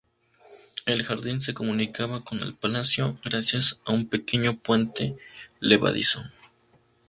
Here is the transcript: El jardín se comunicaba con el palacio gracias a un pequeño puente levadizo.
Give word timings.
El 0.87 1.03
jardín 1.03 1.41
se 1.41 1.53
comunicaba 1.53 2.23
con 2.23 2.41
el 2.41 2.55
palacio 2.55 3.19
gracias 3.23 3.79
a 3.85 3.91
un 3.91 4.09
pequeño 4.09 4.55
puente 4.57 5.15
levadizo. 5.59 6.23